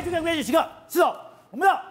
[0.00, 0.58] 欢迎收看《关键时刻》。
[0.90, 1.14] 是哦，
[1.50, 1.82] 我们知道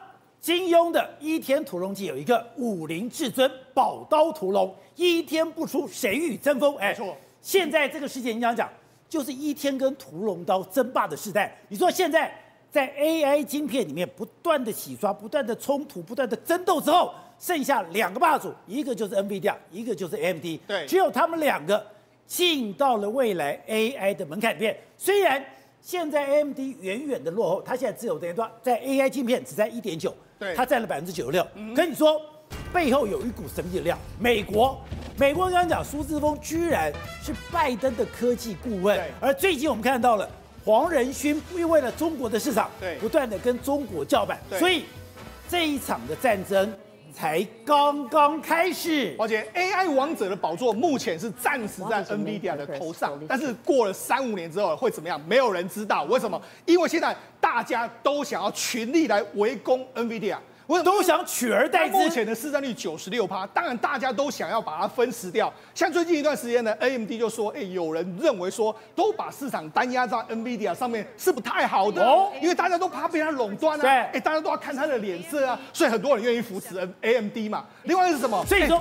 [0.41, 6.75] 金庸的倚天屠龙记有一个武林至尊宝刀屠龙，倚天不出谁与争锋。
[6.77, 7.15] 哎，没错。
[7.39, 8.67] 现在这个世界，你想讲，
[9.07, 11.55] 就是倚天跟屠龙刀争霸的时代。
[11.67, 12.33] 你说现在
[12.71, 20.59] 在 AI 晶片里面不断的洗刷、不断的冲突、不断的争斗之后，剩下两个霸主，一个就是 NVIDIA，一个就是 AMD。
[20.65, 21.85] 对，只有他们两个
[22.25, 24.75] 进到了未来 AI 的门槛里面。
[24.97, 25.45] 虽然
[25.81, 31.45] 现在 AMD 远远的落后，它现在只有等于说在 AI 晶片只在一点九，对，它占了百分之九十六。
[31.75, 32.21] 跟你说，
[32.73, 34.79] 背后有一股神秘力量，美国，
[35.17, 36.91] 美国刚刚讲苏志峰居然
[37.23, 40.29] 是拜登的科技顾问，而最近我们看到了
[40.65, 44.83] 黄仁勋因为了中国的市场，对，不断的跟中国叫板，所以
[45.47, 46.71] 这一场的战争。
[47.13, 55.19] 才刚刚开始，而且 AI 王者的宝座目前是暂时在 NVIDIA 的头上，但是过了三五年之后会怎么样？
[55.27, 56.03] 没有人知道。
[56.03, 56.41] 为什么？
[56.65, 60.37] 因为现在大家都想要全力来围攻 NVIDIA。
[60.69, 61.95] 我都想取而代之。
[61.95, 65.51] 目前的市占率九十六趴，当然大家都想要把它分食掉。
[65.73, 73.81] 像最近一段时间呢，AMD 就说，哎，有人认为说，都把市场单压在 NVIDIA 上面是不太好的，哦，因为大家都怕被它垄断啊。
[73.81, 77.65] 对，哎，大家都要看它的脸色啊，所以很多人愿意扶持 AMD 嘛。
[77.85, 78.45] 另外是什么？
[78.45, 78.79] 所以说，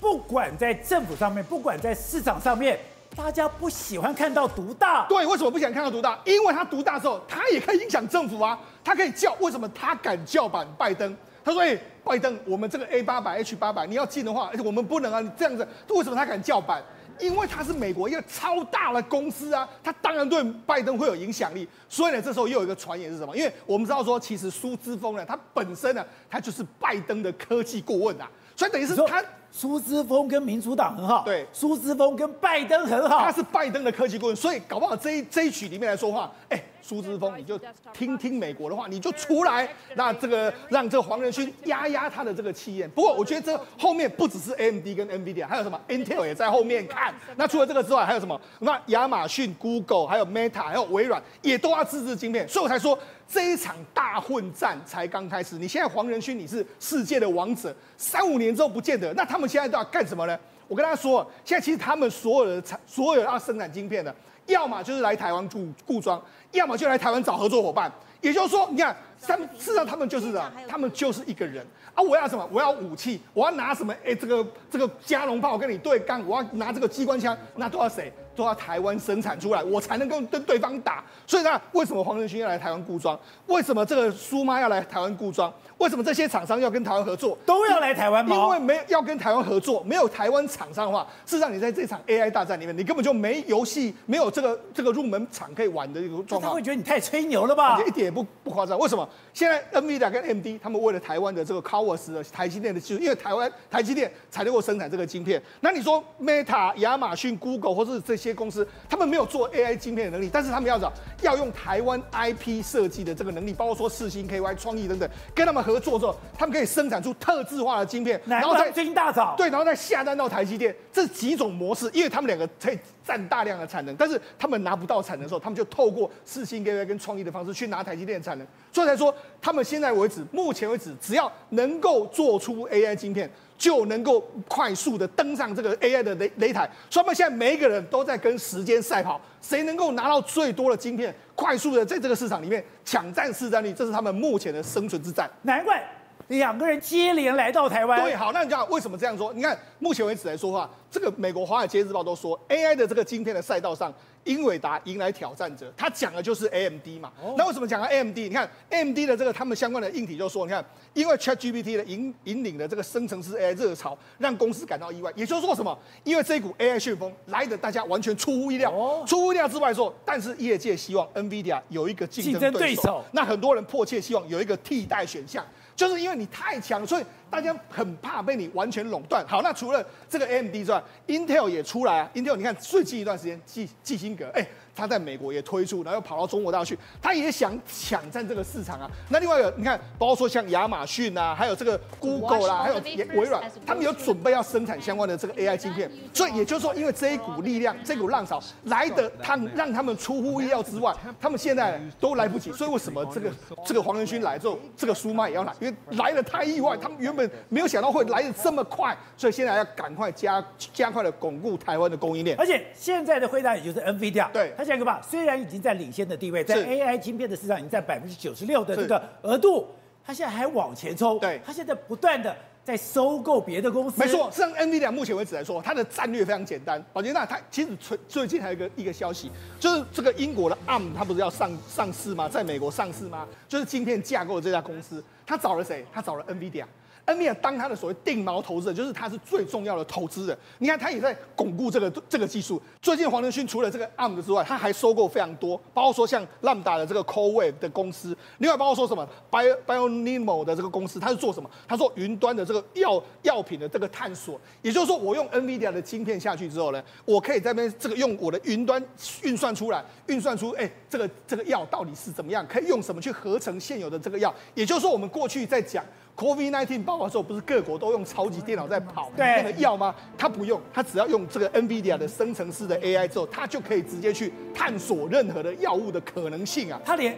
[0.00, 2.76] 不管在政府上面，不管在市场上面，
[3.14, 5.06] 大家不喜欢看到独大。
[5.08, 6.18] 对，为什么不想看到独大？
[6.24, 9.32] 因为他独大之后，他也可以影响政府啊，他可以叫。
[9.38, 11.16] 为什么他敢叫板拜登？
[11.48, 16.82] 他说：“哎，拜登，我们这个 A 八百、H 八百，你要进的话，而且我们不能啊，你这样子，为什么他敢叫板？
[17.18, 21.66] 因为他是美国一个超大的公司啊，他当然对拜登会有影响力。
[21.88, 23.34] 所以呢，这时候又有一个传言是什么？
[23.34, 37.60] 因为我们知道说，其实苏姿丰呢，他本身呢，他就是拜登的科技顾问啊，所以等于是他。”苏姿丰跟民主党很好，对，苏姿丰跟拜登很好，他是拜登的科技顾问，所以搞不好这一这一曲里面来说话，哎，苏之峰你就
[37.92, 42.88] 听听美国的话，你就出来，那这个让这个黄仁勋压压他的这个气焰。
[42.88, 47.14] 不过我觉得这后面不只是 AMD 跟 NVIDIA，还有什么 Intel 也在后面看。
[47.36, 48.40] 那除了这个之外，还有什么？
[48.60, 52.98] 那亚马逊、Google、还有 Meta、还有微软也都要自制晶片，所以我才说。
[53.30, 60.34] 这一场大混战才刚开始，你现在黄仁勋你是世界的王者，三五年之后不见得，那他们现在都要干什么呢？
[60.66, 64.14] 我跟大家说，现在其实他们所有的产，所有要生产晶片的，
[64.48, 66.20] 要么就是来台湾固固装，
[66.50, 67.90] 要么就来台湾找合作伙伴。
[68.20, 71.64] 也就是说，你看，他们事实上他们就是这样，他们就是一个人
[71.94, 72.02] 啊！
[72.02, 72.48] 我要什么？
[72.50, 73.94] 我要武器，我要拿什么？
[74.04, 78.12] 哎，这个这个加农炮跟你对干，我要拿这个机关枪，那都要谁？
[78.38, 81.02] 都要台湾生产出来，我才能够跟对方打。
[81.26, 83.18] 所以呢，为什么黄仁勋要来台湾固装？
[83.48, 85.52] 为什么这个苏妈要来台湾固装？
[85.78, 87.36] 为什么这些厂商要跟台湾合作？
[87.44, 88.36] 都要来台湾吗？
[88.36, 96.42] 因为没要跟台湾合作，没有台湾厂商的话，事实上你在这场 AI 大战里面，你根本就没游戏，没有这个这个入门场可以玩的一个状况。
[96.42, 97.80] 他会觉得你太吹牛了吧？
[97.84, 98.78] 一点也不不夸张。
[98.78, 99.08] 为什么？
[99.32, 105.40] 现在 NVIDIA 跟 AMD 他们为了台湾的这个 CoWoS 的台积电的技术，因为台湾台积电才能够生产这个晶片。
[105.60, 133.30] 那你说 Meta、亚马逊、Google 或是这些公司，他们没有做 AI 晶片的能力，但是他们要找要用台湾 IP 设计的这个能力，包括说四星 KY 创意等等，跟他们合作之后，他们可以生产出特制化的晶片，然后再最近大涨，对，然后再下单到台积电，这几种模式，因为他们两个可以占大量的产能，但是他们拿不到产能的时候，他们就透过四星 KY 跟创意的方式去拿台积电的产能，所以才说他们现在为止，目前为止，只要能够做出 AI 晶片。
[133.58, 145.28] 就能够快速的登上这个 AI 的擂擂台，所以他们现在每一个人都在跟时间赛跑，谁能够拿到最多的晶片，快速的在这个市场里面抢占市占率，这是他们目前的生存之战。
[145.42, 145.82] 难怪
[146.28, 148.02] 两个人接连来到台湾。
[148.02, 149.32] 对，好，那你讲为什么这样说？
[149.32, 153.92] 你看目前为止来说的话，这个美国华尔街日报都说 AI 的这个晶片的赛道上。
[154.24, 157.10] 英伟达迎来挑战者，他讲的就是 AMD 嘛。
[157.24, 157.34] Oh.
[157.38, 158.14] 那为什么讲到 AMD？
[158.14, 160.62] 你看 AMD 的这个他们相关的硬体就说，你看，
[160.92, 165.10] 因为 ChatGPT 的引引领的这个生成式 AI 热潮，让公司感到意外。
[165.16, 165.78] 也就是说什么？
[166.04, 168.70] 因为这一股 AI 旋风来的，大家完全出乎意料。
[168.70, 169.08] Oh.
[169.08, 172.82] 出乎意料之外说，但是业界希望 NVIDIA 有一个竞争对手。
[172.82, 175.42] 对手那很多人迫切希望有一个替代选项，
[175.78, 179.24] 就是因为你太强，所以大家很怕被你完全垄断。
[179.26, 182.10] 好，那除了这个 AMD 之外，Intel 也出来啊。
[182.14, 184.46] Intel 你看最近一段时间，季季辛格哎。
[184.78, 188.88] 他在美国也推出，然后又跑到中国大陆去，他也想抢占这个市场啊。
[189.08, 192.76] 那另外有，你看，包括说像亚马逊啊，还有这个 Google 啦，还有
[193.20, 195.90] 微软，他们有准备要生产相关的这个 AI 晶片。
[196.14, 202.52] 所以也就是说，因为这一股力量，这股浪潮来的，他让他们出乎意料之外，他们现在都来不及。
[202.52, 203.32] 所以为什么这个
[203.66, 205.52] 这个黄仁勋来之后，这个苏妈也要来？
[205.58, 210.42] 因为来的太意外，他们原本没有想到会来的这么快，所以现在要赶快加
[210.72, 212.38] 加快的巩固台湾的供应链。
[212.38, 214.54] 而且现在的辉达也就是 NVIDIA，对。
[214.68, 219.66] 讲一个吧，虽然已经在领先的地位，在 AI 晶片的市场已经在百分之九十六的这个额度，
[220.06, 223.98] 他现在还往前冲，对他现在不断的在收购别的公司。
[223.98, 226.84] 没错，像 NVIDIA 目前为止来说，它的战略非常简单。
[226.92, 232.28] 宝杰，那它其实最最近还有一个一个消息，就是这个英国的 ARM，它不是要上上市吗？
[232.28, 233.26] 在美国上市吗？
[233.48, 235.82] 就是晶片架构的这家公司，他找了谁？
[235.90, 236.66] 他找了 NVIDIA。
[237.08, 240.36] NVIDIA 当他的所谓定锚投资人，就是他是最重要的投资人。
[240.58, 242.60] 你看，他也在巩固这个这个技术。
[242.82, 251.50] 最近黄仁勋除了这个 ARM 之外，他还收购非常多，包括说像 Lambda 的这个 CoreWeave 的公司，另外包括说什么 Bio BioNeMo 的这个公司，他是做什么？
[251.66, 254.38] 他做云端的这个药药品的这个探索。
[254.60, 258.82] 也就是说，我用 NVIDIA 的晶片下去之后呢，我可以在那边这个用我的云端
[259.22, 262.30] 运算出来，运算出哎这个这个药到底是怎么？
[262.30, 263.00] 样，可以用什么？
[263.00, 264.34] 去合成现有的这个药。
[264.54, 265.82] 也就是说，我们过去在讲。
[266.18, 269.94] COVID-19 爆发的时候，不是各国都用超级电脑在跑那个药吗？
[270.18, 276.80] 他不用，他只要用这个 NVIDIA 的生成式的 AI 之后，他就可以直接去探索任何的药物的可能性啊！
[276.84, 277.16] 他连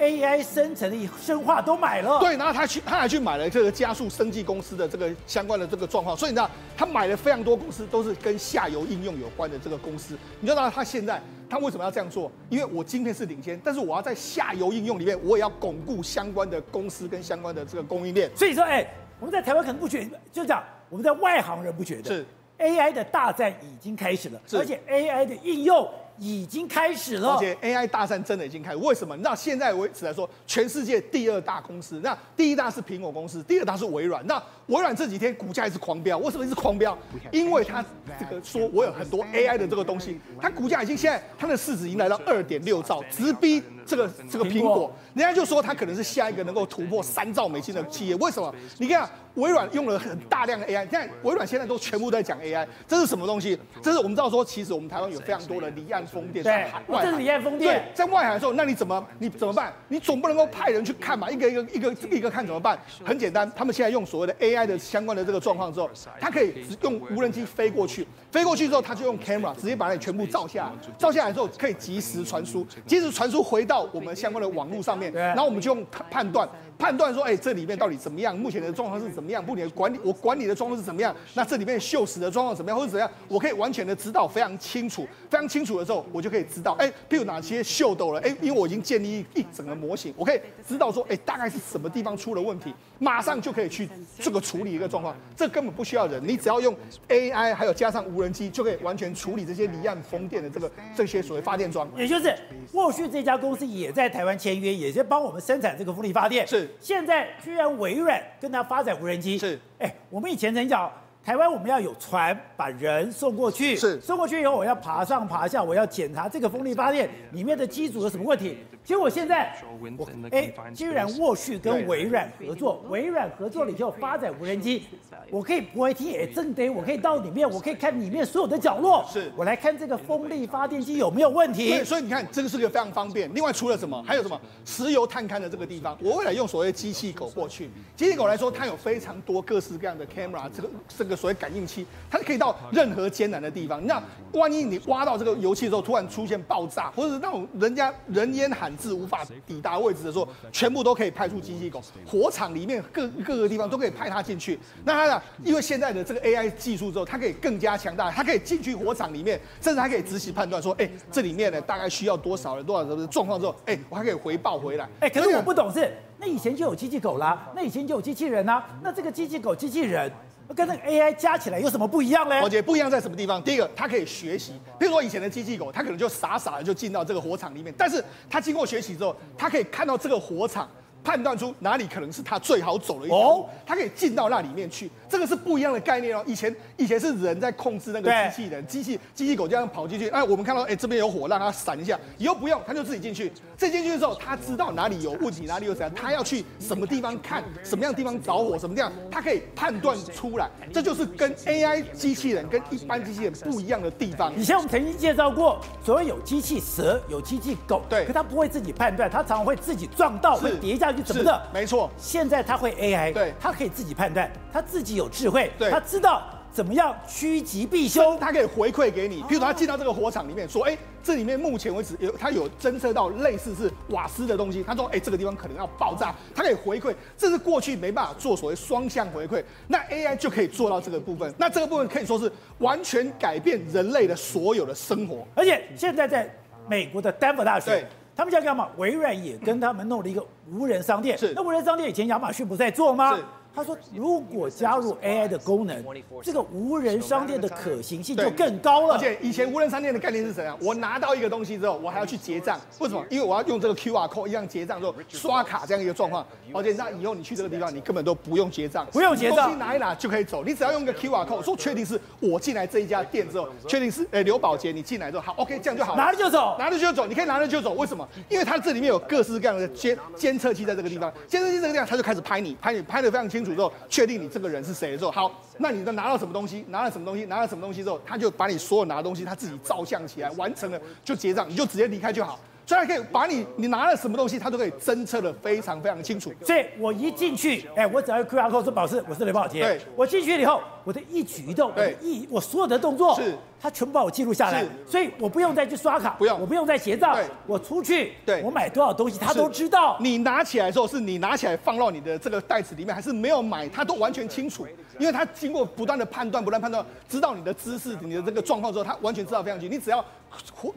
[0.00, 10.18] AI 生成的生化都买了，对，然后他去，他还去买了这个加速生技公司的这个相关的这个状况，所以你知道，他买了非常多公司，都是跟下游应用有关的这个公司。
[10.40, 11.22] 你知道他现在。
[11.50, 12.30] 他为什么要这样做？
[12.48, 18.30] 因为我今天是领先，但是我要在下游应用里面，我也要巩固相关的公司跟相关的这个供应链。
[18.36, 18.86] 所以说，哎，
[19.18, 22.24] 我们在台湾可能不觉得，就讲我们在外行人不觉得，是
[22.58, 25.86] AI 的大战已经开始了，而且 AI 的应用。
[26.18, 28.76] 已经开始了，而且 AI 大战真的已经开始。
[28.76, 29.16] 为什么？
[29.16, 34.26] 你知道现在为止来说，全世界第二大公司，那第一大是苹果公司，第二大是微软。
[34.26, 36.96] 那微软这几天股价一直狂飙，为什么一直狂飙？
[37.30, 37.84] 因为它
[38.18, 44.92] 这个说我有很多 AI 的这个东西，它股价已经现在它的市值已经来到二点六兆，直逼这个这个苹果。
[45.14, 48.14] 人家就说它可能是下一个能够突破三兆美金的企业。
[48.16, 48.54] 为什么？
[48.78, 53.58] 你看微软用了很大量的 AI，你看微软现在都全部在讲 AI，这是什么东西？
[53.80, 56.00] 这是我们知道说，其实我们台湾有非常多的离岸。
[56.10, 57.72] 风电在海外，这是离岸风电。
[57.72, 59.72] 对，在外海的时候，那你怎么你怎么办？
[59.86, 61.30] 你总不能够派人去看嘛？
[61.30, 62.76] 一个一个一个一个看怎么办？
[63.04, 65.88] 很简单，他们现在用所谓的 AI 的相关的这个状况之后，
[66.18, 76.48] 它可以用无人机飞过去，飞过去之后，它就用 camera 直接把你全部照下来，照下来之后可以即时传输，即时传输回到我们相关的网络上面，然后我们就用判断。
[76.80, 78.36] 判断说，哎，这里面到底怎么样？
[78.36, 79.44] 目前的状况是怎么样？
[79.44, 81.14] 目前管理我管理的状况是怎么样？
[81.34, 83.08] 那这里面锈蚀的状况怎么样，或者怎样？
[83.28, 93.86] 我可以完全的知道非常清楚，非常清楚的时候，我就可以知道，哎，譬如哪些锈斗了，哎，因为我已经建立一整个模型，我可以知道说，哎，大概是什么地方出了问题，马上就可以去
[94.18, 95.14] 这个处理一个状况。
[95.36, 96.74] 这根本不需要人，你只要用
[97.08, 101.86] AI，还有加上无人机，就可以完全处理这些离岸风电的这个这些所谓发电桩。
[101.96, 102.34] 也就是
[102.72, 106.46] 沃旭这家公司也在台湾签约，也是帮我们生产这个风力发电。
[106.46, 107.28] 是现在。
[107.42, 114.00] 居然微软跟他发展无人机是，哎，我们以前曾讲，台湾我们要有船把人送过去，是。
[114.00, 118.56] 送过去以后，我要爬上爬下，我要检查这个风力发电里面的机组有什么问题。
[118.82, 119.54] 结果现在，
[119.98, 124.84] 我哎，居然沃旭跟微软合作，微软合作了以后发展无人机，
[125.30, 129.30] 我可以不会听哎，正得我可以到里面，我可以看里面所有的角落，是。
[129.36, 131.84] 我来看这个风力发电机有没有问题。
[131.84, 133.32] 所以你看，这个是个非常方便。
[133.34, 134.40] 另外，除了什么，还有什么？
[134.64, 137.70] 石油探勘的这个地方，我未来用所谓机器狗过去。
[137.94, 143.84] 机器狗来说，它有非常多各式各样的 camera，这个这个所谓感应器，它可以到任何艰难的地方。
[143.86, 144.02] 那
[144.32, 151.82] 万一你挖到这个油气之后，突然出现爆炸，或者是那种人家人烟罕至无法抵达位置的时候，全部都可以派出机器狗。
[152.06, 154.58] 火场里面各各个地方都可以派它进去。
[154.84, 155.22] 那它呢？
[155.44, 164.88] 因为现在的这个 AI 技术之后，它可以更加强大，它可以进去火场里面，甚至还可以仔细判断说，哎，这里面呢大概需要多少人多少人的状况之后，哎，我还可以回报回来。
[165.00, 170.10] 哎，可是我不懂是，那以前就有机器狗啦，那以前就有机器人啦，那这个机器狗机器人。
[170.54, 172.40] 跟那个 AI 加起来有什么不一样呢？
[172.42, 173.42] 我觉得不一样在什么地方？
[173.42, 174.52] 第一个，它可以学习。
[174.78, 180.68] 比如说以前的机器狗，它可能就傻傻的就进到这个火场里面，但是它经过学习之后，它可以看到这个火场。
[181.02, 186.22] 判断出哪里可能是他最好走的一条路，他可以进到那里面去，这个是不一样的概念哦。
[186.26, 193.32] 以前以前是人在控制那个机器人，机器机器狗这样跑进去，哎，我们看到哎这边有火，让它闪一下，以后不用，它就自己进去。
[193.56, 200.48] 这进去的时候，他知道哪里有问题，哪里有怎样，他要去什么地方看，什么样的地方着火，什么地方，他可以判断出来。
[200.72, 204.34] 这就是跟 AI 机器人跟一般机器人不一样的地方。
[204.34, 211.42] 以前我们曾经介绍过，所谓有机器蛇，有机器狗，对，可它不会自己判断，它常常会自己撞到，会跌下去，怎么的？
[211.52, 219.22] 没错，现在他会 AI，对，他可以自己判断，他自己有智慧，对，他知道怎么样趋吉避凶，他可以回馈给你。
[219.22, 236.28] 譬如说他进到这个火场里面，说，哎，这里面目前为止有他有侦测到类似是瓦斯的东西，他说，哎，这个地方可能要爆炸，他可以回馈，这是过去没办法做所谓双向回馈，那 AI 就可以做到这个部分，那这个部分可以说是完全改变人类的所有的生活，而且现在在。
[236.68, 237.84] 美国的丹佛大学。
[238.14, 238.16] 对。
[238.16, 238.68] 他们叫干嘛？
[238.76, 241.16] 微软也跟他们弄了一个无人商店。
[241.16, 241.32] 是。
[241.34, 243.18] 那无人商店以前亚马逊不在做吗？
[243.50, 243.56] 是。
[243.60, 245.84] 他说：“如果加入 AI 的功能，
[246.22, 248.94] 这个无人商店的可行性就更高了。
[248.94, 250.56] 而且以前无人商店的概念是怎样？
[250.60, 252.58] 我拿到一个东西之后，我还要去结账。
[252.78, 253.04] 为什么？
[253.10, 256.26] 因为我要用这个 QR code 一样结账之后刷卡这样一个状况。
[256.52, 260.42] 而且那以后你去这个地方，你根本都不用结账，不用结账，东西拿一拿就可以走。
[260.44, 267.74] 你只要用个 QR code，说确定是我进来这一家店之后，确定是诶刘宝杰你进来之后，好 OK 这样就好，拿着就走，拿着就走，你可以拿着就走。
[267.74, 268.08] 为什么？
[268.28, 274.20] 因为它这里面有各式各样的监监测器在这个地方，监测器这个地方它就开始拍你，拍你拍的非常清清楚之后，确定。
[274.20, 282.38] 你这个人是谁的时候，好，那你的拿到什么东西，拿到什么东西，拿到什么东西之后，他就把你所有拿的东西，他自己照相起来，完成了就结账，你就直接离开就好。
[282.70, 286.32] 所以可以把你你拿了什么东西，他都可以侦测的非常非常清楚。
[286.44, 289.60] 所以我一进去，哎，我只要 QR code 说表示我是雷宝杰。
[289.60, 294.64] 对，我进去了以后，我的一举一动，对，一我所有的动作，是，他全部把我记录下来。
[294.86, 297.16] 所以我不用再去刷卡，不用，我不用再结账。
[297.16, 299.96] 对，我出去，对，我买多少东西，他都知道。
[299.98, 304.64] 你拿起来的时候，是你拿起来放到你的这个袋子里面，还是没有买，他都完全清楚。
[304.96, 309.74] 因为他经过不断的判断，不断判断，知道你的姿势、你的这个状况之后，他完全知道非常清楚。
[309.74, 310.04] 你只要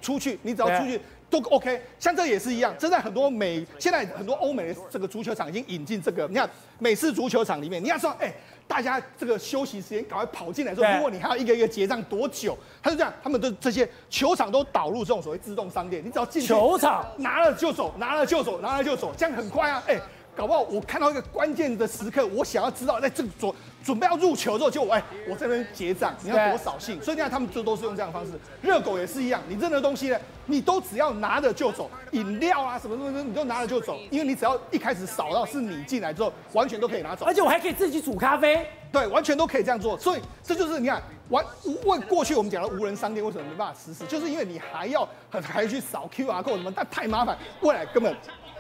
[0.01, 0.99] 出去，你只要出去。
[1.41, 2.73] 都 OK，像这也是一样。
[2.77, 6.27] 这在很多美，现在很多欧美的这个足球场已经引进这个。
[6.27, 6.47] 你看
[6.77, 8.31] 美式足球场里面，你要说，哎，
[8.67, 12.57] 大家这个休息时间赶快跑进来说，如果你还要一个一个结账多久？
[12.81, 19.99] 他是这样，他们的这些球场都导入这种所谓自动商店，你只要进去，球场拿了就走，拿了就走，拿了就走，这样很快啊，哎。
[20.35, 26.99] 搞不好我看到一个关键的时刻，我想要知道在这个准准备要入球之后，就我哎，我这边结账，你要多扫兴。
[27.01, 28.31] 所以你看他们这都是用这样的方式。
[28.61, 37.25] 热狗也是一样，你任何东西呢，你都只要拿着就走，饮料啊什么什么，你都拿着就走，因为你只要一开始扫到是你进来之后，完全都可以拿走。
[37.25, 39.95] 而且我还可以自己煮咖啡，对，完全都可以这样做。
[39.99, 40.99] 所以这就是你看，
[41.29, 41.45] 完
[41.85, 48.15] 为过去我们讲的无人商店为什么没办法实施，就是因为你还要还还去扫 QR code 什么，但太麻烦，未来根本。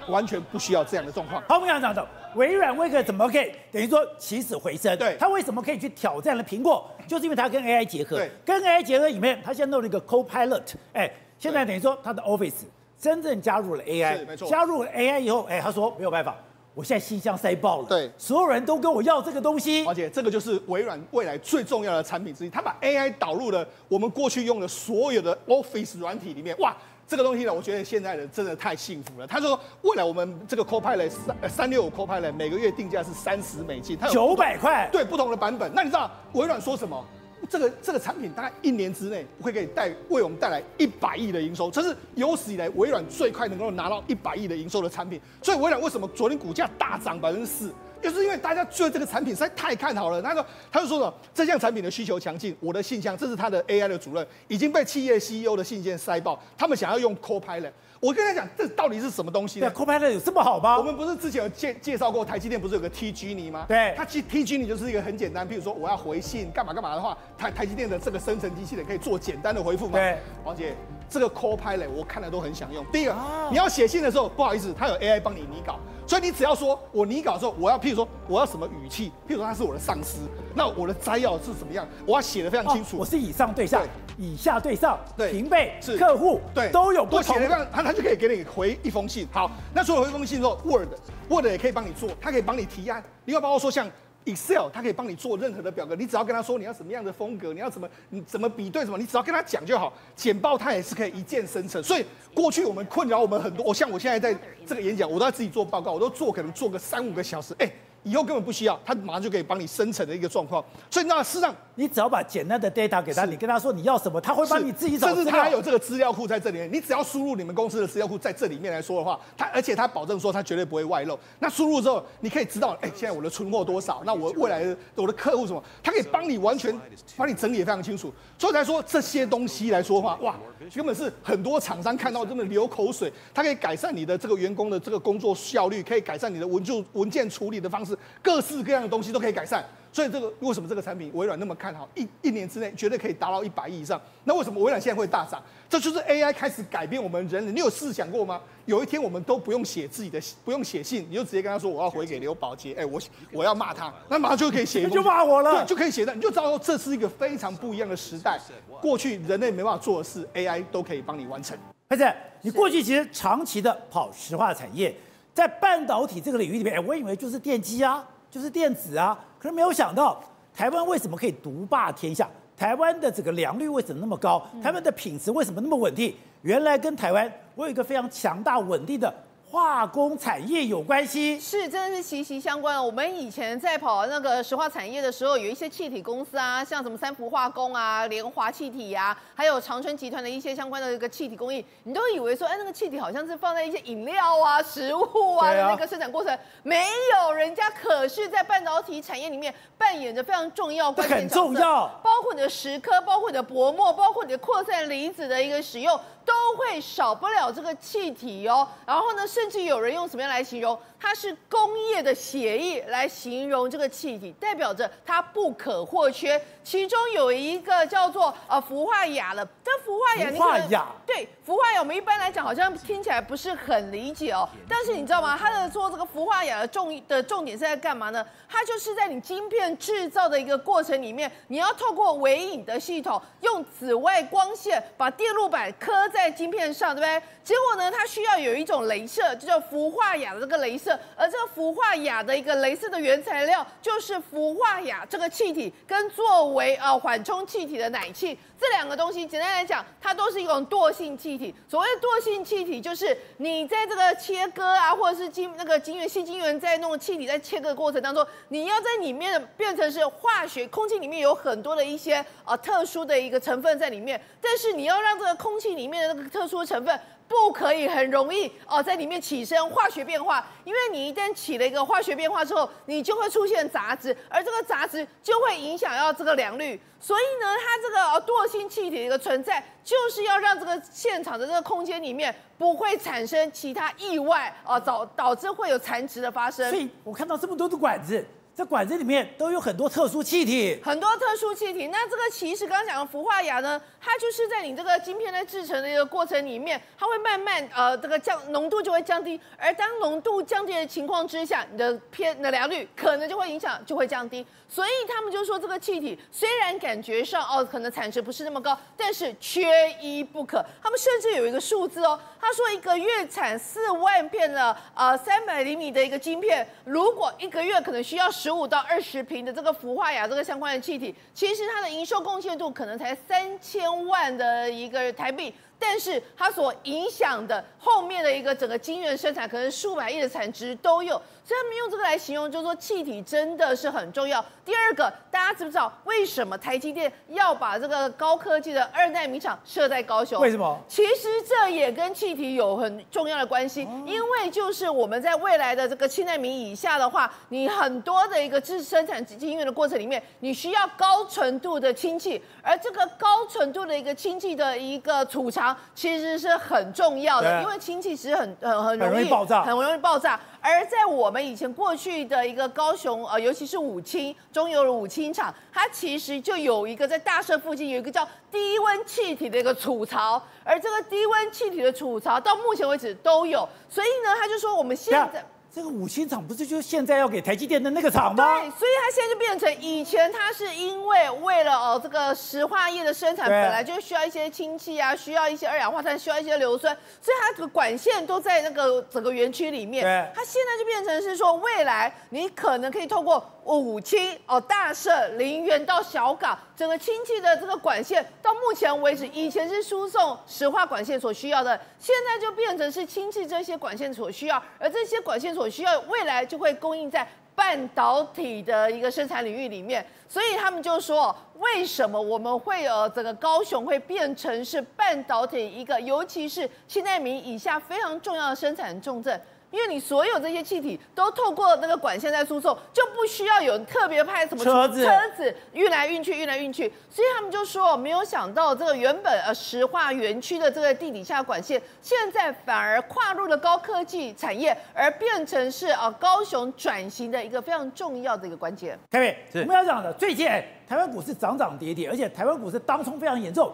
[0.07, 1.41] 完全不需要这样的状况。
[1.47, 4.97] 好，我们刚刚讲的微软为何怎么可以等于说起死回生？
[4.97, 6.89] 对，它为什么可以去挑战了苹果？
[7.07, 8.17] 就是因为它跟 AI 结合。
[8.17, 10.73] 对，跟 AI 结合里面，它现在弄了一个 Copilot。
[10.93, 12.63] 哎，现在等于说它的 Office
[12.99, 14.25] 真正加入了 AI。
[14.25, 14.47] 没错。
[14.47, 16.35] 加入了 AI 以后，哎，他说没有办法，
[16.73, 17.87] 我现在信箱塞爆了。
[17.87, 19.85] 对，所有人都跟我要这个东西。
[19.85, 26.57] 而且这个就是微软未来最重要的产品之一，它把 AI 导入了我们过去用的所有的 Office 软体里面。
[26.59, 26.75] 哇！
[27.07, 29.27] 这个东西呢，我觉得现在的真的太幸福了。
[29.27, 35.71] 他说，未来我们这个 Copilot 三三六五 Copilot 每个月定价是三十美金，它有九百块，对，不同的版本。
[35.73, 37.05] 那你知道微软说什么？
[37.49, 45.19] 这个这个产品大概一年之内会给带为我们带来一百亿的营收，这是有史以来微软最快能够拿到一百亿的营收的产品。
[45.41, 47.73] 所以微软为什么昨天股价大涨百分之四？
[48.03, 57.71] 就是因为大家对这个产品实在太看好了，他说他就说了，这项产品的需求强劲，我的信箱，这是他的 AI 的主任，已经被企业 CEO 的信件塞爆，他们想要用 Copilot。
[58.01, 59.69] 我跟他讲，这到底是什么东西呢？
[59.69, 60.77] 对，Copilot 有这么好吗？
[60.77, 63.63] 我们不是之前有介介绍过台积电不是有个 T Genie 吗？
[63.65, 69.97] 对，它 T T Genie 就是一个很简单，譬如说我要回信干嘛干嘛的话，台台积电的这个生成机器人可以做简单的回复嘛？
[69.97, 70.75] 对，王姐，
[71.13, 72.83] 这个 Copilot 我看了都很想用。
[72.91, 75.77] 第一个，啊、你要写信的时候，不好意思，它有 AI 帮你拟稿。
[76.07, 79.09] 所以你只要说，我拟稿的时候，我要譬如说，我要什么语气？
[79.27, 80.21] 譬如说他是我的上司，
[80.55, 81.87] 那我的摘要是怎么样？
[82.05, 82.97] 我要写的非常清楚。
[82.97, 87.39] 哦、我是以上对下，对以下对上，对，平辈是客户，对，都有不同。
[87.39, 89.27] 写的他他就可以给你回一封信。
[89.31, 93.03] 好，那除了回一封信之后，Word，Word 也可以帮你做，它可以帮你提案。
[93.25, 93.87] 另外包括说像。
[94.25, 99.93] Excel，它可以帮你做任何的表格，你只要跟他说你要什么样的风格，你要怎么你怎么比对什么，你只要跟他讲就好。
[100.15, 107.71] 简报它也是可以一键生成，所以过去我们困扰我们很多，我像我现在在这个演讲，我都要自己做报告，我都做可能做个三五个小时，哎。
[108.03, 110.63] 以后根本不需要，他马上就可以帮你生成的一个状况。
[110.91, 115.07] 所以那事实上，你只要把简单的 data 给他，你跟他说你要什么，他会帮你自己找。
[115.07, 121.17] 甚至他还有这个资料库在这里面，你只要输入你们公司的资料库在这里面来说的话，他而且他保证说他绝对不会外漏。
[121.39, 124.01] 那输入之后，你可以知道，哎，现在我的存货多少？
[124.05, 125.63] 那我未来的我的客户什么？
[125.81, 126.77] 他可以帮你完全
[127.15, 128.13] 帮你整理的非常清楚。
[128.37, 130.35] 所以才说这些东西来说的话，哇，
[130.75, 133.11] 根本是很多厂商看到真的流口水。
[133.33, 138.73] 它可以改善你的这个员工的这个工作效率，可以改善你的文就文件处理的方式，各式各。
[138.73, 141.87] 样的东西都可以改善，所以这个为什么这个产品微软那么看好？
[141.93, 144.01] 一一年之内绝对可以达到一百亿以上。
[144.23, 145.39] 那为什么微软现在会大涨？
[145.69, 147.51] 这就是 AI 开始改变我们人类。
[147.51, 148.41] 你有试想过吗？
[148.65, 152.99] 有一天我们都不用写自己的，不用写信，你就直接跟他说我要回给刘宝杰，哎，我
[153.31, 158.39] 我要骂他，那马上就可以写，就骂我了，对，就可以写的，你就知道这是一个非常不一样的时代。
[158.81, 161.57] 过去人类没办法做的事，AI 都可以帮你完成。
[161.89, 164.95] 而且你过去其实长期的跑石化产业，
[165.33, 168.07] 在半导体这个领域里面，哎，我以为就是电机啊。
[168.31, 170.19] 就是电子啊，可是没有想到
[170.55, 172.27] 台湾为什么可以独霸天下？
[172.57, 174.43] 台湾的这个良率为什么那么高？
[174.59, 176.15] 台湾的品质为什么那么稳定？
[176.41, 179.13] 原来跟台湾我有一个非常强大稳定的。
[179.53, 182.83] 化工产业有关系，是真的是息息相关。
[182.83, 196.83] 我们以前在跑那个石化产业的时候，有一些气体公司啊，像什么三福化工啊、联华气体呀、啊，还有长春集团的一些相关的一个气体工艺，你都以为说，哎，那个气体好像是放在一些饮料啊、食物啊的那个生产过程，没
[197.13, 205.99] 有，人家可是在半导体产业里面扮演着非常重要关键角色，很重要，包括你的石刻，包括你的薄膜，包括你的扩散离子的一个使用。
[206.25, 210.79] 都会少不了这个气体哦，然后呢，甚至有人用什么样来形容？
[210.99, 216.41] 它是工业的血液来形容这个气体，代表着它不可或缺。
[216.63, 224.47] 其中有一个叫做呃氟化氬了，这氟化氬，氟化氬，对，氟化氬我们一般来讲好像听起来不是很理解哦。
[224.69, 225.37] 但是你知道吗？
[225.37, 228.25] 它的做这个氟化氬的重的重点是在干嘛呢？
[228.49, 237.27] 它就是在你晶片制造的一个过程里面，你要透过微影的系统，用紫外光线把电路板刻在晶片上，对不对？
[237.43, 240.97] 结果呢，它需要有一种镭射，就叫氟化氬的这个镭射。
[241.15, 251.53] 而这个氟化氬的一个镭射的原材料就是氟化氬这个气体，跟作为呃缓冲气体的氖气这两个东西，简单来讲，它都是一种惰性气体。
[251.69, 266.99] 所谓惰性气体，就是你在这个切割啊，或者是晶那个晶圆细晶圆在弄气体在切割的过程当中，你要在里面变成是化学空气里面有很多的一些呃特殊的一个成分在里面，但是你要让这个空气里面的那个特殊成分。
[267.25, 276.79] 不可以很容易哦，在里面起身化学变化，因为你一旦起了一个化学变化之后，你就会出现杂质，而这个杂质就会影响到这个良率。
[276.99, 286.69] 所以呢，它这个惰性气体的一个存在，就是要让这个现场的这个空间里面不会产生其他意外哦，导导致会有残值的发生。
[286.69, 288.23] 所以我看到这么多的管子。
[288.55, 291.87] 在管子里面都有很多特殊气体，很多特殊气体。
[291.87, 299.39] 那这个其实刚刚讲的氟化氩呢，它就是在你这个晶片在制成的一个过程里面，它会慢慢呃这个降浓度就会降低。
[299.57, 304.45] 而当浓度降低的情况之下，你的偏的良率可能就会影响就会降低。
[304.73, 310.65] 所以他们就说这个气体虽然感觉上哦可能产值不是那么高，但是缺一不可。
[310.81, 318.29] 他们甚至有一个数字哦，他说一个月产四万片的呃三百厘米的一个晶片，如果一个月可能需要。
[318.33, 325.53] 十五到二十瓶的这个氟化氬这个相关的气体，其实它的营收贡献度可能才三千万的一个台币。
[325.77, 334.43] 但是它所影响的后面的一个整个晶圆生产，可能数百亿的产值都有，所以他们用这个来形容，就是说气体真的是很重要。
[334.63, 340.39] 第二个，大家知不知道为什么台积电要把这个高科技的二代米厂设在高雄？
[340.41, 340.79] 为什么？
[340.87, 355.75] 其实这也跟气体有很重要的关系，因为就是我们在未来的这个七纳米以下的话，你很多的一个制生产晶圆的过程里面，你需要高纯度的氢气，而这个高纯度的一个氢气的一个储藏。
[355.93, 360.39] 其实是很重要的，因为氢气其实很很很容易，很容易爆炸，很容易爆炸。
[360.63, 373.67] 而在我们以前过去的一个高雄，呃，尤其是武清中油的武清厂，它其实就有一个在大社附近有一个叫低温气体的一个储槽，而这个低温气体的储槽到目前为止都有。
[373.89, 375.45] 所以呢，他就说我们现在。
[375.75, 378.59] 这个五星厂不是就是现在要给台积电的那个厂吗？
[378.59, 390.03] 对，所以它现在就变成以前它是因为为了哦这个石化业的生产本来就需要一些氢气啊，需要一些二氧化碳，需要一些硫酸，所以它这个管线都在那个整个园区里面。
[390.03, 393.43] 对，它现在就变成是说未来你可能可以透过。
[393.65, 410.05] 五氢哦，大社、林园到小港，整个氢气的这个管线，到目前为止，以前是输送石化管线所需要的，现在就变成是氢气这些管线所需要，而这些管线所所需要，未来就会供应在半导体的一个生产领域里面。
[410.27, 419.39] 所以他们就说，为什么我们会有整个高雄会变成是半导体一个，尤其是七奈米以下非常重要的生产重镇。
[419.73, 438.95] 因为你所有这些气体都透过那个管线在输送，就不需要有特别派什么车子车子运来运去运来运去，所以他们就说没有想到这个原本呃石化园区的这个地底下管线，现在反而跨入了高科技产业，而变成是啊高雄转型的一个非常重要的一个关键。
[439.09, 440.47] 凯美，我们要讲的最近
[440.87, 443.73] 台湾股市涨涨跌跌，而且台湾股市当冲非常严重。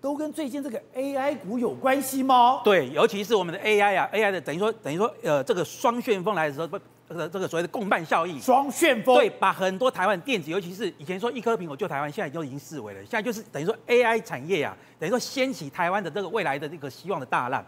[0.00, 2.60] 都跟最近这个 AI 股有关系吗？
[2.64, 8.40] 对，尤其是我们的 AI 啊，AI 的等于说等于说，呃，这个双旋风来的时候，不，这个这个所谓的共伴效应。
[8.40, 9.16] 双旋风。
[9.16, 13.00] 对，把很多台湾电子，尤其是以前说一颗苹果救台湾，现在就已经视为了。
[13.00, 17.64] 现在就是等于说 AI 产业啊，等于说掀起台湾的这个未来的这个希望的大浪。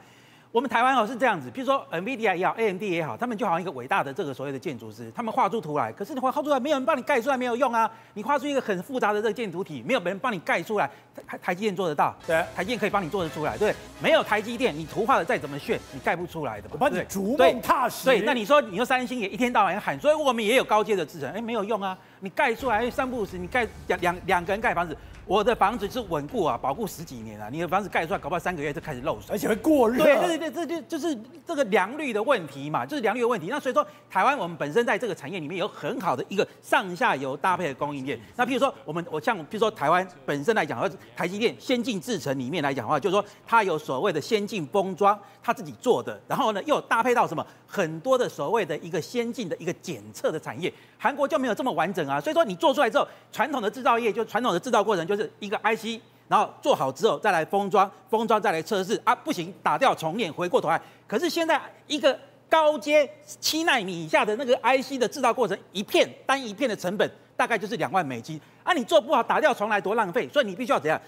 [0.52, 7.88] 我们台湾哦是这样子，譬如说 NVIDIA 也好，AMD 也好，他们就好像一个伟大的这个所谓的建筑师，他们画出图来，可是你画出来没有人帮你盖出来没有用啊！
[8.14, 10.90] 你画出一个很复杂的这个建筑体，没有人帮你盖出来，
[11.24, 18.06] 台台积电做得到，对，台积电可以帮你做得出来，对，没有台积电，你图画的再怎么炫，你盖不出来的，我帮你逐梦踏实。
[18.06, 21.96] 对，那你说你说三星也一天到晚喊，所以我们也有高阶的制程，哎，没有用啊！
[22.18, 24.96] 你盖出来三不五时，你盖两两两个人盖房子。
[25.30, 27.48] 我的房子是稳固啊，保护十几年啊。
[27.52, 30.02] 你的房子盖出来，搞不好三个月就开始漏水，而且会过热。
[30.02, 31.16] 对对对，这就就是
[31.46, 33.46] 这个良率的问题嘛，就是良率的问题。
[33.48, 38.18] 那所以说，台湾我们本身在这个产业里面有很好的一个上下游搭配的供应链。
[38.34, 50.72] 那譬如说，我们我像譬如说台湾本身来讲，或台积电先进制程里面来讲的话，就是说它有所谓的先进封装，它自己做的，然后呢又搭配到什么很多的所谓的一个先进的一个检测的产业。
[50.98, 55.19] 韩国就没有这么完整啊，所以说你做出来之后，传统的制造业就传统的制造过程就是。
[55.38, 60.80] 一个 IC，然后做好之后再来封装，封装再来测试啊，不行打掉重练，回过头来。
[61.06, 63.08] 可是现在一个高阶
[63.40, 71.00] 七纳米以下的那个 IC 的制造过程，一片单一片的成本大概就是两万美金啊，你做不好打掉重来多浪费，所以你必须要怎样？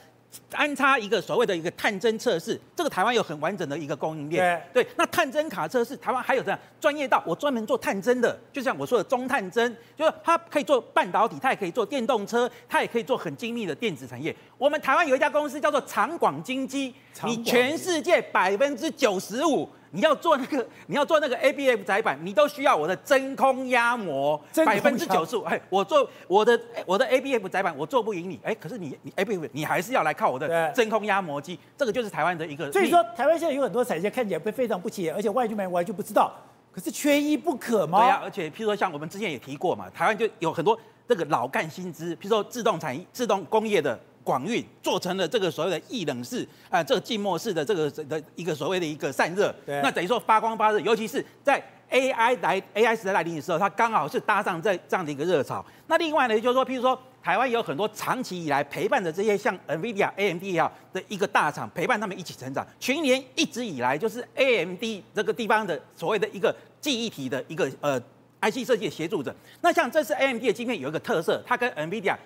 [0.52, 4.62] 安插一个所谓的一个探针测试，这个台湾有很完整的一个供应链。
[4.72, 14.34] 对，对，那探针卡测试，台湾还有这样专业到我专门做探针的，就像我说的中探针，就是它可以做半导体，它也可以做电动车，它也可以做很精密的电子产业。
[14.58, 19.68] 我们台湾有一家公司叫做长广金机，你全世界百分之九十五。
[19.92, 25.42] 你要做那个， 你要做那个 ABF 载板，你都需要我的真空压模，百分之九十五。
[25.42, 28.40] 哎，我做我的我的 ABF 载板，我做不赢你。
[28.42, 31.58] 哎，可是你你 ABF，你还是要来靠我的真空压模机。
[31.76, 32.72] 这个就是台湾的一个。
[32.72, 36.32] 所以说，台湾现在有很多产业看起来会非常不起眼，而且外军们完全不知道，
[36.72, 38.00] 可是缺一不可吗？
[38.00, 43.98] 对呀、啊，而且譬如说像我们之前也提过嘛，台湾就有很多这个老干新知，譬如说自动产业、自动工业的。
[44.24, 55.64] 广运做成了这个所谓的液冷式啊，这个静默式的这个的一个所谓的一个散热，对那等于说发光发热，尤其是在 AI 来 AI 时代来临的时候，它刚好是搭上这这样的一个热潮。
[55.86, 62.66] 那另外呢，就是说，譬如说台湾有很多长期以来陪伴着这些像 NVIDIA、AMD 啊的一个大厂，陪伴他们一起成长。
[62.80, 64.82] 群年一直以来就是 AMD
[65.14, 68.00] 这个地方的所谓的一个记忆体的一个呃
[68.40, 69.34] IC 设计的协助者。
[69.60, 72.16] 那像这次 AMD 的晶片有一个特色，它跟 NVIDIA。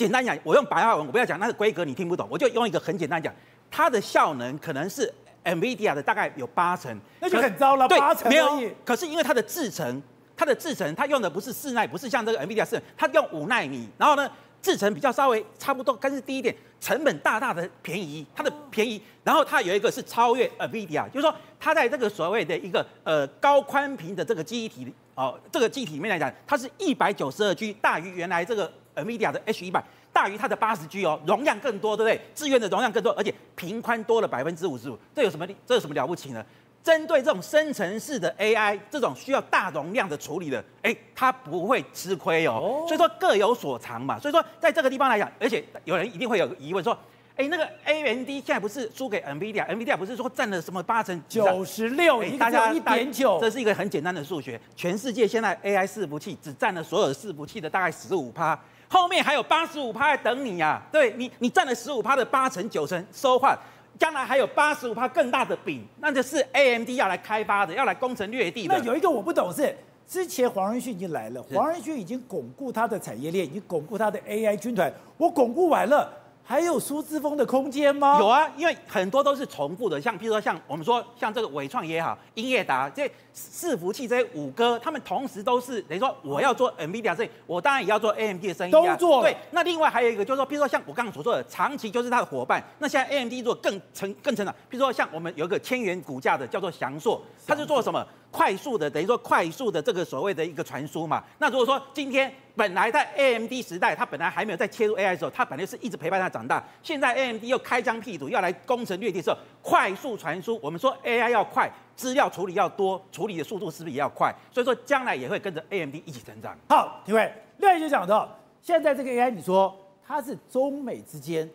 [0.00, 3.30] 简单讲，我用白话文，我不要讲那个规格，你听不懂，我就用一个很简单讲，
[3.70, 5.12] 它的效能可能是
[5.44, 8.62] NVIDIA 的大概有八成，那就很糟了，八成没有。
[8.82, 10.02] 可是因为它的制程，
[10.34, 14.26] 它的制程，它用的不是四奈，不是像这个 NVIDIA 是，它用五奈米，然后呢，
[14.62, 28.72] 制程比较稍微差不多，但是低一点，成本大大的便宜，它的便宜，然后它有一个是超越 NVIDIA，就是说它在这个所谓的一个呃高宽频的这个记忆体哦，这个记忆体里面来讲，它是一百九十二 G，大于原来这个。
[28.94, 32.20] NVIDIA 的 H 一百大于它的八十 G 哦，容量更多，对不对？
[32.34, 35.46] 资源的容量更多，而且频宽多了百分之五十五，这有什么？
[35.66, 36.44] 这有什么了不起呢？
[36.82, 42.84] 针对这种生成式的 AI，这种需要大容量的处理的，哎，它不会吃亏哦。
[42.86, 44.18] 所以说各有所长嘛。
[44.18, 46.96] 所以说在这个地方来讲，而且有人一定会有疑问说，
[47.36, 52.24] 哎，那个 AMD 现在不是输给 NVIDIA？NVIDIA 不是说占了什么八成九十六？
[52.38, 54.58] 大家一点九，这是一个很简单的数学。
[54.74, 58.58] 全世界现在 AI 伺服器只占了所有伺服器的大概十五趴。
[58.92, 63.56] 后面还有八十五趴在等你呀、啊，对你，你占了十五趴的八成九成，so what？
[63.96, 68.76] 将来还有八十五趴更大的饼，那就是 AMD 要来开发的，要来攻城略地的。
[68.76, 69.72] 那有一个我不懂是，
[70.08, 76.12] 之前黄仁勋已经来了，黄仁勋已经巩固他的产业链，已经巩固他的 AI 军团，我巩固完了。
[76.50, 78.18] 还有苏之峰的空间吗？
[78.18, 88.96] 有啊，因为很多都是重复的，像比如说像我们说像这个伟创也好，英业达这伺服器这些五哥，他们同时都是等于说我要做 NVIDIA 生意，我当然也要做 AMD 的生意啊。
[88.96, 89.22] 都做。
[89.22, 92.60] 对，那另外还有一个就是说，比如说像我刚刚所说的，长期就是他的伙伴。
[92.80, 98.04] 那现在 AMD 做更成更成长，比如说像我们有一个千元股价的叫做翔硕，他是做什么？
[98.30, 114.34] 快速的等于说快速的这个所谓的一个传输嘛，那如果说今天本来在 AMD 时代，它本来还没有在切入 AI 的时候，它本来是一直陪伴它长大，现在 AMD 又开疆辟土要来攻城略地的时候，快速传输，我们说 AI 要快，资料处理要多，处理的速度是不是也要快？
[114.52, 116.56] 所以说将来也会跟着 AMD 一起成长。
[116.68, 118.28] 好，各位，另外就讲到
[118.62, 121.48] 现在这个 AI，你说它是中美之间。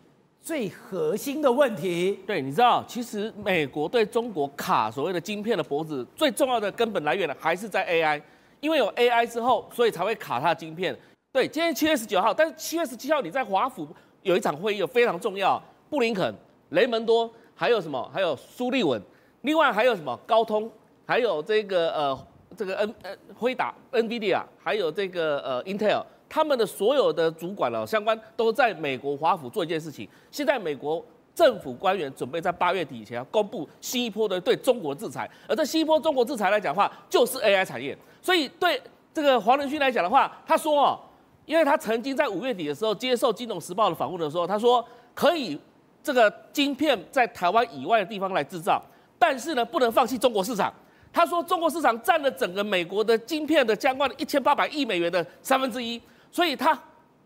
[0.45, 8.21] 最核心的问题，对，你知道，其实美国对中国卡所谓的晶片的脖子，最重要的根本来源呢，还是在 AI，
[8.59, 10.95] 因为有 AI 之后，所以才会卡它的晶片。
[11.33, 13.87] 对，今天七月十九号，但是七月十七号你在华府
[14.21, 16.31] 有一场会议，有非常重要，布林肯、
[16.69, 18.07] 雷蒙多，还有什么？
[18.13, 19.01] 还有苏利文，
[19.41, 20.15] 另外还有什么？
[20.27, 20.69] 高通，
[21.07, 26.03] 还有这个呃，这个 N 呃辉达、NVIDIA，还有这个呃 Intel。
[26.35, 30.05] 他们的所有的主管了，相关都在美国华府做一件事情。
[30.29, 31.01] 现在美国
[31.33, 37.97] 政府官员准备在八月底以前要公布新一波的对中国制裁，而这新一波中国制裁来讲的话，就是 AI 产业。
[38.21, 38.81] 所以对
[39.13, 40.99] 这个黄仁勋来讲的话，他说哦，
[41.45, 45.57] 因为他曾经在五月底的时候接受《金融时报》的访问的时候，他说可以
[46.03, 48.83] 这个晶片在台湾以外的地方来制造，
[49.17, 50.73] 但是呢，不能放弃中国市场。
[51.13, 56.01] 他说，中国市场占了整个美国的晶片的相关的一千八百亿美元的三分之一，
[56.35, 56.77] 所以他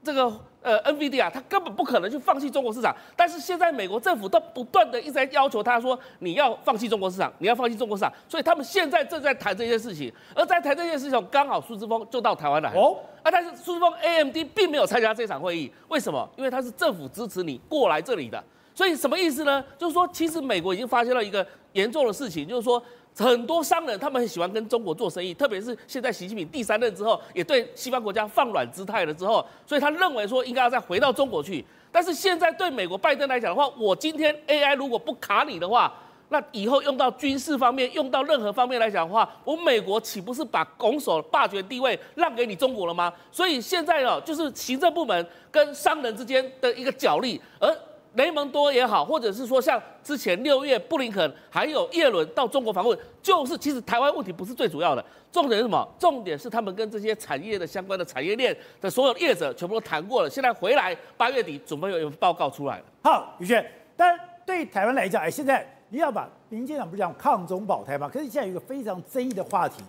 [0.04, 2.96] 这个呃 NVIDIA 啊，他根本不可能去放弃中国市场。
[3.16, 8.14] 但是现在美国政府都不断的一直在要求他说，你要放弃中国市场，你要放弃中国市场。
[8.28, 12.98] 所以他们现在正在谈这件事情，而在谈这件事情，刚好苏姿丰就到台湾来哦。
[13.24, 16.30] 啊，但是苏姿丰 AMD 并没有参加这场会议，为什么？
[16.38, 18.44] 因为他是政府支持你过来这里的。
[18.76, 19.66] 所以什么意思呢？
[19.76, 22.80] 就是说，其实美国已经发现了一个严重的事情，就是说。
[23.18, 31.66] 很多商人他们很喜欢跟中国做生意，特别是现在习近平第三任之后，也对西方国家放软姿态了之后，所以他认为说应该要再回到中国去。
[31.92, 35.94] 但是现在对美国拜登来讲的话，我今天 AI 如果不卡你的话，
[36.30, 43.12] 那以后用到军事方面，用到任何方面来讲的话，我美国岂不是把拱手霸权地位让给你中国了吗？
[43.32, 47.76] 所以现在哦，就是行政部门跟商人之间的一个角力，而。
[48.16, 55.88] 雷蒙多也好，或者是说像之前六月布林肯还有叶伦到中国访问，就是其实台湾问题不是最主要的，重点是什么？
[56.00, 62.84] 重点是他们跟这些产业的相关的产业链的所有业者全部都谈过了，现在回来八月底准备有一份报告出来了。
[63.04, 63.64] 好，宇轩，
[63.96, 68.10] 但对台湾来讲，哎，现在你要把民进党不是讲抗中保台吗？
[68.12, 69.84] 可是现在有一个非常争议的话题，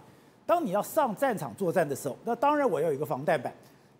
[0.44, 3.50] 当你要上战场作战的时候，那当然我要有一个防弹板，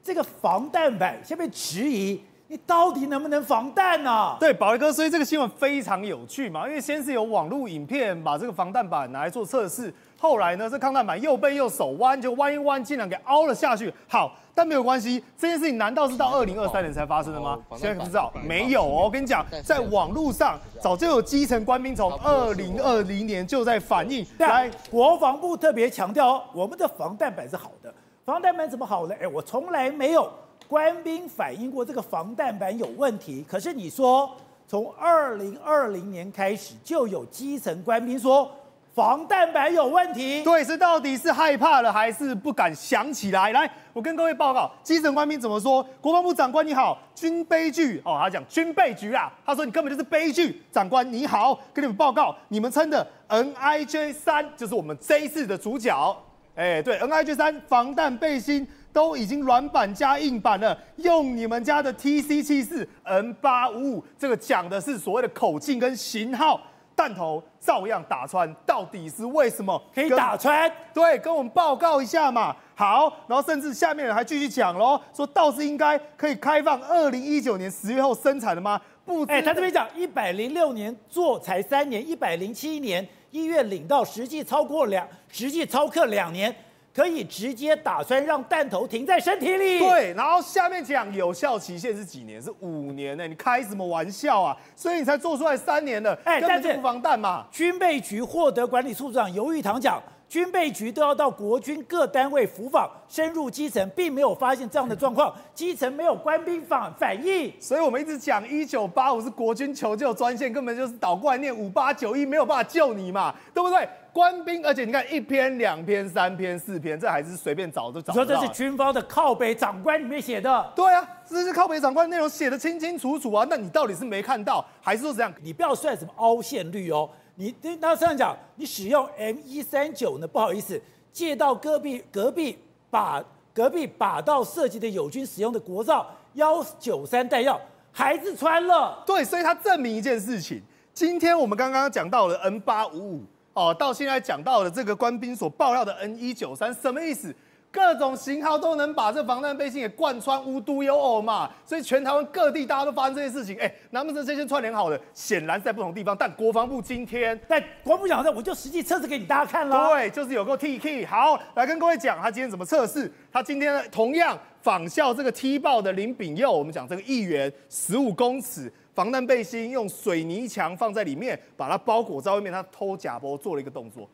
[0.04, 2.20] 这个防弹板先被质疑。
[2.50, 4.36] 你到底能不能防弹呢、啊？
[4.40, 13.94] 对，宝杰哥，所以这个新闻非常有趣嘛，因为先是有网络影片把这个防弹板拿来做测试，后来呢，这抗弹板又背又手弯，就弯一弯，竟然给凹了下去。
[14.08, 17.56] 好，但没有关系，这件事情难道是到二零二三年才发生的吗？
[17.76, 19.04] 现在不知道，没有哦。
[19.04, 24.26] 我跟你讲，在网络上早就有基层官兵从二零二零年就在反映。
[24.38, 29.14] 来，国防部特别强调，我们的防弹板是好的，防弹板怎么好呢？
[29.20, 30.28] 哎，我从来没有。
[30.68, 34.30] 官兵反映过这个防弹板有问题，可是你说
[34.66, 38.50] 从二零二零年开始就有基层官兵说
[38.94, 43.52] 防弹板有问题，对，是到底是害怕了还是不敢想起来？
[43.52, 45.84] 来，我跟各位报告，基层官兵怎么说？
[46.00, 56.16] 国防部长官你好，军悲剧哦，他讲军备局啊，他说你根本就是悲剧，长官你好，跟你们报告，你们称的 NIJ 三就是我们这一次的主角，
[56.56, 58.66] 哎，对，NIJ 三防弹背心。
[58.92, 66.60] 都已经软板加硬板了，用你们家的 TC 七四 N 八五五，这个讲的是所谓的口径跟型号，
[66.96, 70.70] 弹头照样打穿，到底是为什么可以打穿？
[70.92, 72.54] 对，跟我们报告一下嘛。
[72.74, 78.80] 好，然后甚至下面人还继续讲喽，说倒是应该可以开放二零一九年十月后生产的吗？
[79.04, 86.54] 不，哎，他这边讲一百零六年做才三年，一百零七年一月领到，实际超过两，实际超课两年。
[86.94, 89.78] 可以直接打穿，让弹头停在身体里。
[89.78, 92.40] 对，然后下面讲有效期限是几年？
[92.40, 93.28] 是五年呢？
[93.28, 94.56] 你开什么玩笑啊？
[94.74, 97.46] 所以你才做出来三年了，哎，根本就不防弹嘛。
[97.52, 107.52] 军备局获得管理处处长游玉堂讲，军备局都要到国军各单位辅访，深入基层，并没有发现这样的状况，基层没有官兵反反应。
[107.58, 113.88] 所以我们一直讲一九八五是国军求救专线，根本就是倒过来念五八九一，没有办法救你嘛，对不对？
[114.12, 118.12] 官兵，而且你看一篇、两篇、三篇、四篇，这还是随便找都找。
[118.12, 120.72] 说这是军方的靠北长官里面写的。
[120.74, 123.46] 对啊，这是靠北长官内容写的清清楚楚啊。
[123.48, 125.32] 那你到底是没看到，还是说怎样？
[125.42, 127.08] 你不要算什么凹陷率哦。
[127.36, 130.26] 你那这样讲，你使用 M 一三九呢？
[130.26, 130.80] 不好意思，
[131.12, 132.58] 借到隔壁隔壁
[132.90, 133.22] 把
[133.54, 137.60] 隔壁把到设计的友军使用的国造幺九三弹药，
[137.92, 139.02] 还是穿了。
[139.06, 140.60] 对，所以他证明一件事情。
[140.92, 143.24] 今天我们刚刚讲到了 N 八五五。
[143.52, 147.34] 哦，到现在讲到的这个官兵所爆料的 N 一九三什么意思？
[147.72, 151.48] 各种型号都能把这防弹背心给贯穿，无独有偶嘛。
[151.64, 156.16] 所以全台湾各地大家都发生这些事情，哎，难不成这些串联好的，显然在不同地方。
[156.18, 159.88] 但国防部今天在国防部讲的，我就实际测试给你大家看了。
[159.90, 161.06] 对，就是有个 T K。
[161.06, 163.08] 好，来跟各位讲，他今天怎么测试？
[163.32, 168.72] 他今天同样仿效这个踢爆的林炳佑，我们讲这个议员十五公尺。
[169.00, 172.52] 防弹背心用水泥墙放在里面，把它包裹在外面。
[172.52, 174.06] 他偷假波做了一个动作，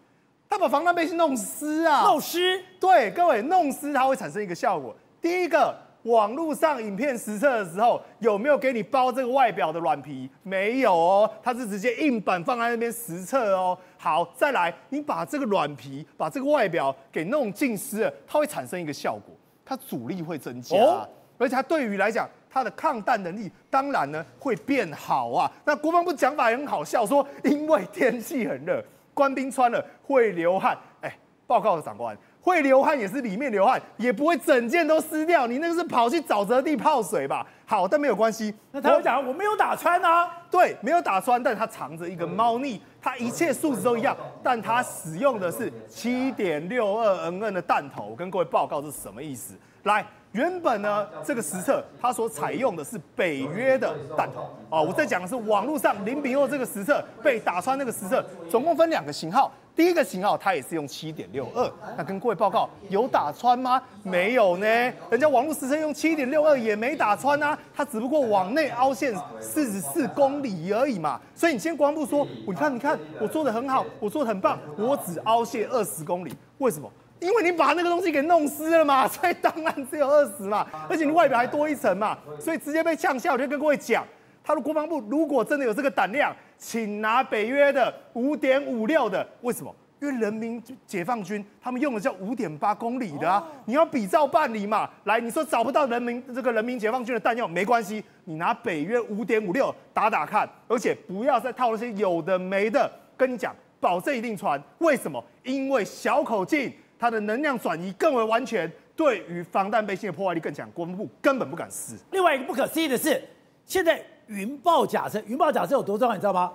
[0.49, 2.05] 他把防弹背心弄湿啊！
[2.05, 2.63] 弄湿？
[2.79, 4.95] 对，各位，弄湿它会产生一个效果。
[5.21, 10.31] 第一个，网络上影片实测的时候，有没有给你包这个外表的软皮？
[10.45, 13.77] 没有哦，它是直接硬板放在那边实测哦。
[13.99, 22.31] 好，再来，你把这个软皮，把这个外表给弄浸湿了，它会产生一个效果，它阻力会增加，哦、而且它对于来讲。
[22.57, 25.51] 它的抗弹能力当然呢会变好啊。
[25.67, 30.75] 那国防部讲法也很好笑，说因为天气很热，官兵穿了会流汗。
[31.03, 32.17] 哎，报告的长官。
[32.41, 35.47] 会流汗也是里面流汗，也不会整件都湿掉。
[35.47, 37.47] 你那个是跑去沼泽地泡水吧？
[37.67, 38.55] 好，但没有关系。
[38.71, 40.31] 那他会讲我没有打穿啊？
[40.51, 48.07] 对，没有打穿，但他藏着一个猫腻，它一切数值都一样，但它使用的是七点六二 N N 的弹头。
[48.07, 49.53] 我跟各位报告这是什么意思？
[49.87, 59.53] 来，原本呢这个实测它所采用的是北约的弹头啊，我在讲的是网络上零比二这个实测被打穿那个实测，总共分两个型号。
[59.77, 63.81] 第一个型号，它也是用七点六二，那跟各位报告，有打穿吗？
[64.03, 64.67] 没有呢，
[65.09, 71.21] 人家网络实测用七点六二也没打穿啊，它只不过往内凹陷四十四公里而已嘛。
[71.35, 76.91] 所以你先国防部说，你看，你看，我做的很好，我做的很棒，我只凹陷二十公里，为什么？
[77.27, 83.33] 因为你把那个东西给弄湿了嘛， 所以当然只有二十嘛，而且你外表还多一层嘛，所以直接被呛下。
[83.33, 84.05] 我就跟各位讲，
[84.45, 86.35] 他的国防部如果真的有这个胆量。
[86.59, 89.71] 请拿北约的五点五六的，为什么？
[90.01, 94.89] 因为人民解放军他们用的叫五点八公里的啊，你要比照办理嘛。
[95.05, 102.91] 来，你说找不到人民这个人民解放军的弹药没关系，你拿北约五点五六打打看，而且不要再套那些有的没的。
[103.19, 104.59] 跟你讲，保证一定传。
[104.79, 105.23] 为什么？
[105.43, 111.95] 因为小口径，它的能量转移更为完全，对于防弹背心的破坏力更强，国防部根本不敢试。
[112.11, 113.23] 另外一个不可思议的是，
[113.65, 114.03] 现在。
[114.29, 116.51] 云豹甲车，云豹甲车有多重要，你知道吗？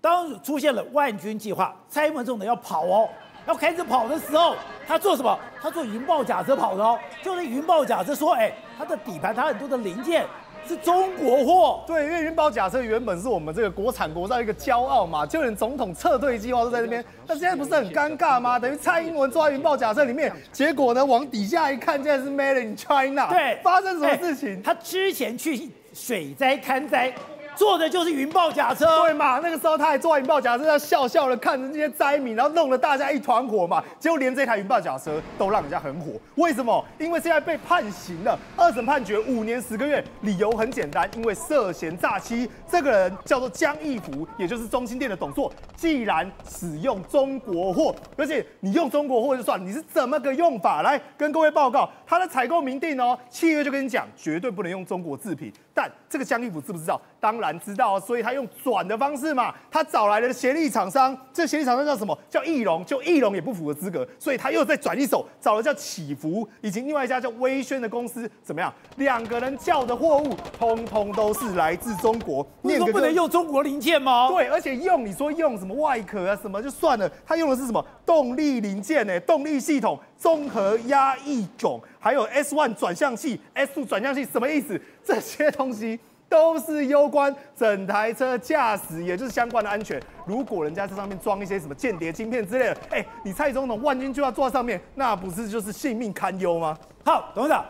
[0.00, 3.06] 当出现了万军计划，蔡英文总统要跑哦，
[3.46, 5.38] 要开始跑的时候，他做什么？
[5.60, 6.98] 他坐云豹甲车跑的哦。
[7.22, 10.26] 就是云豹甲车说，哎，它的底盘，它很多的零件
[10.66, 11.84] 是中国货。
[11.86, 17.04] 对，因为云豹甲车原本是我们这个国产国造一个骄傲嘛，就连总统撤退计划都在这边。
[17.26, 18.58] 那现在不是很尴尬吗？
[18.58, 23.28] 等于蔡英文坐在云豹假车里面，结果呢，往底下一看，竟然是 Made in China。
[23.28, 24.62] 对，发生什么事情？
[24.62, 25.70] 他之前去。
[25.94, 27.12] 水灾看灾，
[27.56, 29.38] 坐的就是云豹假车，对嘛？
[29.40, 33.82] 那个时候他还坐云豹假车，要笑笑的看着那些灾民，然后弄得大家一团火嘛。
[33.98, 36.84] 结果连这台云豹假车都让人家很火，为什么？
[36.98, 42.48] 因为现在被判刑了，二审判决五年十个月，理由很简单，因为涉嫌诈欺。
[42.68, 45.52] 这个人叫做江义福，也就是中心店的董座。
[45.76, 50.82] 既然使用中国货，而且你用中国货就算，你是怎么个用法？
[50.82, 55.52] 来跟各位报告，他的采购明定哦，契约就跟你讲，绝对不能用中国制品。
[55.74, 57.00] 但这个江义福知不知道？
[57.18, 62.16] 当然知道，所以他用转的方式嘛，他找来了协力厂商，这协力厂商叫什么？
[62.28, 68.72] 叫翼龙，就翼龙也不符合资格，所以他又再转一手，找了叫启福，以及另外一家叫威轩的公司，怎么样？
[68.96, 72.46] 两个人叫的货物，通通都是来自中国。
[72.62, 74.28] 你说不能用中国零件吗？
[74.28, 79.18] 对，而且用你说用什么外壳啊什么就算了，他用的是什么动力零件呢？
[79.20, 84.80] 动力系统、综合压抑迥，还有 S one 转向器、S two 转向器，什么意思？
[85.02, 90.00] 这些东西都是攸关整台车驾驶，也就是相关的安全。
[90.24, 96.78] 如果人家在上面装一些什么间谍晶片之类的，哎，你蔡总统万军就要坐在上面，那不是就是性命堪忧吗？
[97.04, 97.66] 好，董事长，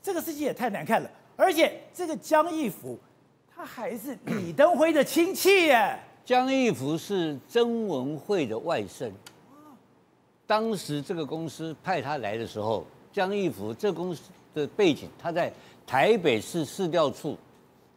[0.00, 2.98] 这个事情也太难看了，而且这个江义福，
[3.54, 5.98] 他还是李登辉的亲戚耶。
[6.24, 9.10] 江义福是曾文慧的外甥。
[10.52, 15.50] 当时这个公司派他来的时候，江一福这公司的背景，他在。
[15.84, 17.36] 台北市市调处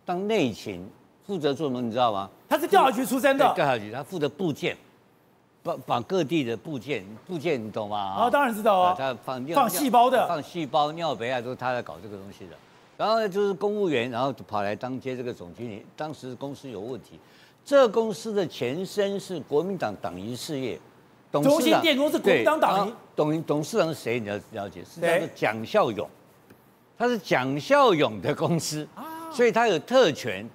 [0.03, 0.85] 当内勤，
[1.25, 1.81] 负责做什么？
[1.81, 2.29] 你知道吗？
[2.49, 3.45] 他是调查局出身的。
[3.53, 4.75] 调查局，他负责部件，
[5.61, 7.97] 绑绑各地的部件，部件你懂吗？
[7.97, 8.95] 啊，当然知道啊。
[8.97, 12.55] 他放放细胞的，放细胞、尿杯啊，都是他在搞这个东西的。
[12.97, 15.85] 然后呢，就是公务员，然后跑来当接这个总经理。
[15.95, 17.19] 当时公司有问题，
[17.63, 20.77] 这公司的前身是国民党党营事业，
[21.43, 22.95] 董事长电工是国民党党营。
[23.15, 24.19] 董董事长是谁？
[24.19, 26.10] 你要了解，是叫做蒋孝勇。
[26.98, 28.88] 他是蒋孝勇的公司，
[29.32, 30.50] 所以他有特权，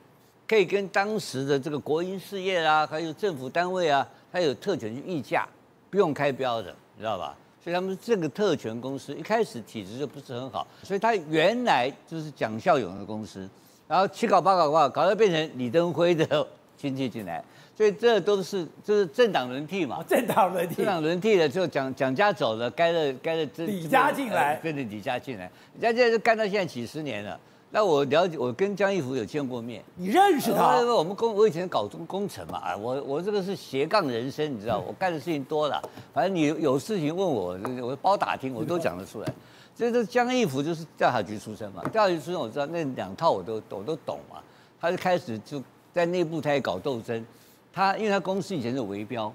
[0.48, 5.46] 可以跟当时的这个国营事业啊，还有政府单位啊，他有特权去议价，
[5.90, 7.36] 不用开标的，你知道吧？
[7.62, 13.46] 所以他们这个特权公司一开始体质就不是很好，所以他原来就是蒋孝勇的公司，
[13.86, 16.46] 然后七搞八搞八搞到变成李登辉的
[16.78, 17.44] 亲戚进来。
[17.80, 27.40] 所以这都是就是政党轮替嘛，政党轮替，政党轮替了之后蒋蒋家走了，该了该了这李家进来，跟着李家进来，李家现在就干到现在几十年了。
[27.70, 30.82] 那我了解，我跟江一福有见过面，你认识他？
[30.94, 39.34] 我们工我以前搞工工程嘛，啊，我我这个是斜杠人生，你知道，我干的事情多了，反正你有事情问我，我包打听，我都讲得出来。
[39.74, 44.36] 所以这江一福就是调查局出身嘛，调查局出身我知道那两套我都我都懂嘛，
[44.78, 45.62] 他就开始就
[45.94, 47.24] 在内部他也搞斗争。
[47.72, 49.32] 他因为他公司以前是围标，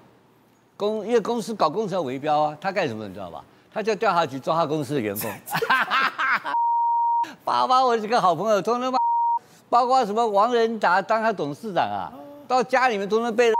[0.76, 3.44] 公因为公司搞工程要围标啊，他干什么你知道吧？
[3.72, 5.30] 他叫调查局抓他公司的员工，
[7.44, 8.98] 爸爸，我几个好朋友通通把
[9.68, 12.12] 包括什么王仁达当他董事长啊，
[12.48, 13.52] 到家里面都能被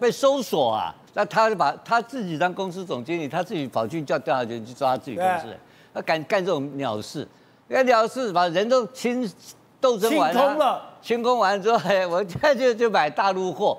[0.00, 0.94] 被搜索啊。
[1.14, 5.54] 那他就把他自己当公司总经理，他自己跑去叫调查局去抓他自己公司，
[5.92, 7.28] 他敢干这种鸟事，
[7.68, 9.30] 那鸟事把人都清
[9.78, 13.76] 斗争完了，清空了，清空完了之后，哎，我现在就就买大陆货。